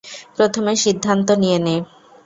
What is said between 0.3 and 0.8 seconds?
প্রথমে